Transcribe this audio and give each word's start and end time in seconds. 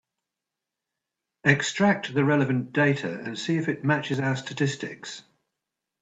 Extract 1.43 2.11
the 2.15 2.25
relevant 2.25 2.73
data 2.73 3.19
and 3.19 3.37
see 3.37 3.57
if 3.57 3.69
it 3.69 3.83
matches 3.83 4.19
our 4.19 4.35
statistics. 4.35 5.21